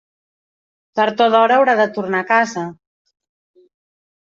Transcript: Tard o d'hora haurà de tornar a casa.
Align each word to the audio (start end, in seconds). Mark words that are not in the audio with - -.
Tard 1.01 1.21
o 1.27 1.29
d'hora 1.37 1.57
haurà 1.59 1.77
de 1.83 1.87
tornar 2.01 2.25
a 2.25 2.31
casa. 2.35 2.67